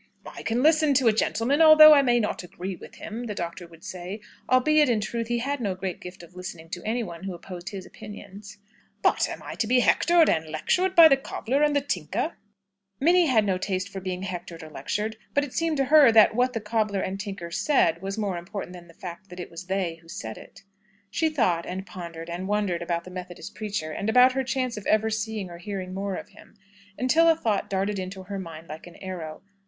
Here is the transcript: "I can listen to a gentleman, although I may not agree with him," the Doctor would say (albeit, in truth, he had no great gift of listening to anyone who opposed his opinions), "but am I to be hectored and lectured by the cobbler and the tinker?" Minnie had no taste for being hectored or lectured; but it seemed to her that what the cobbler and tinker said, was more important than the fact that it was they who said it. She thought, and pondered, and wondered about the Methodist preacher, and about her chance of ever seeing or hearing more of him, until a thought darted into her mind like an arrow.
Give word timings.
"I 0.25 0.41
can 0.41 0.63
listen 0.63 0.95
to 0.95 1.07
a 1.09 1.13
gentleman, 1.13 1.61
although 1.61 1.93
I 1.93 2.01
may 2.01 2.19
not 2.19 2.41
agree 2.43 2.75
with 2.75 2.95
him," 2.95 3.25
the 3.27 3.35
Doctor 3.35 3.67
would 3.67 3.83
say 3.83 4.19
(albeit, 4.49 4.89
in 4.89 4.99
truth, 4.99 5.27
he 5.27 5.37
had 5.37 5.61
no 5.61 5.75
great 5.75 5.99
gift 5.99 6.23
of 6.23 6.35
listening 6.35 6.69
to 6.71 6.83
anyone 6.83 7.25
who 7.25 7.35
opposed 7.35 7.69
his 7.69 7.85
opinions), 7.85 8.57
"but 9.03 9.29
am 9.29 9.43
I 9.43 9.53
to 9.53 9.67
be 9.67 9.81
hectored 9.81 10.27
and 10.27 10.47
lectured 10.49 10.95
by 10.95 11.07
the 11.07 11.17
cobbler 11.17 11.61
and 11.61 11.75
the 11.75 11.81
tinker?" 11.81 12.33
Minnie 12.99 13.27
had 13.27 13.45
no 13.45 13.59
taste 13.59 13.89
for 13.89 13.99
being 13.99 14.23
hectored 14.23 14.63
or 14.63 14.71
lectured; 14.71 15.17
but 15.35 15.43
it 15.43 15.53
seemed 15.53 15.77
to 15.77 15.85
her 15.85 16.11
that 16.11 16.33
what 16.33 16.53
the 16.53 16.61
cobbler 16.61 17.01
and 17.01 17.19
tinker 17.19 17.51
said, 17.51 18.01
was 18.01 18.17
more 18.17 18.39
important 18.39 18.73
than 18.73 18.87
the 18.87 18.95
fact 18.95 19.29
that 19.29 19.39
it 19.39 19.51
was 19.51 19.67
they 19.67 19.99
who 20.01 20.07
said 20.09 20.35
it. 20.35 20.63
She 21.11 21.29
thought, 21.29 21.67
and 21.67 21.85
pondered, 21.85 22.27
and 22.27 22.47
wondered 22.47 22.81
about 22.81 23.03
the 23.03 23.11
Methodist 23.11 23.53
preacher, 23.53 23.91
and 23.91 24.09
about 24.09 24.31
her 24.31 24.43
chance 24.43 24.77
of 24.77 24.87
ever 24.87 25.11
seeing 25.11 25.51
or 25.51 25.59
hearing 25.59 25.93
more 25.93 26.15
of 26.15 26.29
him, 26.29 26.55
until 26.97 27.29
a 27.29 27.35
thought 27.35 27.69
darted 27.69 27.99
into 27.99 28.23
her 28.23 28.39
mind 28.39 28.67
like 28.67 28.87
an 28.87 28.95
arrow. 28.95 29.43